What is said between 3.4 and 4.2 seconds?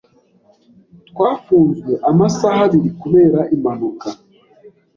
impanuka.